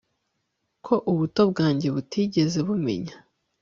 Ko 0.85 0.95
ubuto 1.11 1.41
bwanjye 1.51 1.87
butigeze 1.95 2.59
bumenya 2.67 3.15